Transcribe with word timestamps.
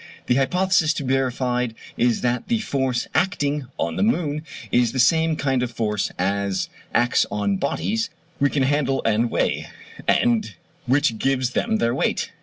The 0.25 0.33
hypothesis 0.33 0.95
to 0.95 1.03
be 1.03 1.13
verified 1.13 1.75
is 1.95 2.21
that 2.21 2.47
the 2.47 2.59
force 2.59 3.07
acting 3.13 3.67
on 3.77 3.97
the 3.97 4.01
moon 4.01 4.41
is 4.71 4.93
the 4.93 4.99
same 4.99 5.35
kind 5.35 5.61
of 5.61 5.69
force 5.69 6.09
as 6.17 6.69
acts 6.91 7.27
on 7.29 7.57
bodies 7.57 8.09
we 8.39 8.49
can 8.49 8.63
handle 8.63 9.03
and 9.05 9.29
weigh, 9.29 9.67
and 10.07 10.55
which 10.87 11.19
gives 11.19 11.51
them 11.51 11.77
their 11.77 11.93
weight. 11.93 12.31